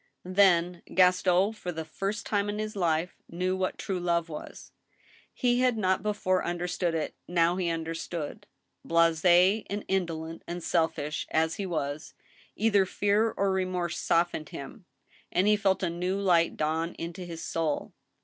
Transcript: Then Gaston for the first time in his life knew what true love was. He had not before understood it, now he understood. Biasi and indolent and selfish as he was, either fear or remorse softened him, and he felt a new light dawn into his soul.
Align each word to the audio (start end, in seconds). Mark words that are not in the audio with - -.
Then 0.25 0.81
Gaston 0.95 1.53
for 1.53 1.71
the 1.71 1.85
first 1.85 2.25
time 2.25 2.49
in 2.49 2.57
his 2.57 2.75
life 2.75 3.21
knew 3.29 3.55
what 3.55 3.77
true 3.77 3.99
love 3.99 4.29
was. 4.29 4.71
He 5.31 5.59
had 5.59 5.77
not 5.77 6.01
before 6.01 6.43
understood 6.43 6.95
it, 6.95 7.13
now 7.27 7.55
he 7.57 7.69
understood. 7.69 8.47
Biasi 8.83 9.63
and 9.69 9.85
indolent 9.87 10.41
and 10.47 10.63
selfish 10.63 11.27
as 11.29 11.57
he 11.57 11.67
was, 11.67 12.15
either 12.55 12.87
fear 12.87 13.29
or 13.37 13.51
remorse 13.51 13.99
softened 13.99 14.49
him, 14.49 14.85
and 15.31 15.45
he 15.45 15.55
felt 15.55 15.83
a 15.83 15.89
new 15.91 16.19
light 16.19 16.57
dawn 16.57 16.95
into 16.95 17.23
his 17.23 17.43
soul. 17.43 17.93